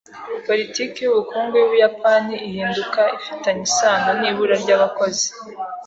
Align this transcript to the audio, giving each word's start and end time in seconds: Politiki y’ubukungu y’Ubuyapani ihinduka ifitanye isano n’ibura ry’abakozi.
Politiki 0.47 0.97
y’ubukungu 1.01 1.53
y’Ubuyapani 1.57 2.33
ihinduka 2.47 3.01
ifitanye 3.17 3.61
isano 3.69 4.09
n’ibura 4.19 4.55
ry’abakozi. 4.63 5.27